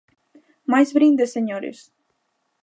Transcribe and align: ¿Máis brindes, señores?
¿Máis 0.71 0.89
brindes, 0.97 1.33
señores? 1.37 1.77